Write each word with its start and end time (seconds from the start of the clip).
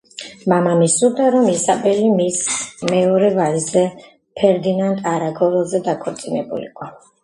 მამამისს 0.53 0.95
სურდა, 1.01 1.27
რომ 1.35 1.45
ისაბელი 1.51 2.09
მის 2.15 2.41
მეორე 2.95 3.31
ვაჟზე, 3.39 3.87
ფერდინანდ 4.43 5.09
არაგონელზე 5.17 5.87
დაქორწინებულიყო. 5.95 6.95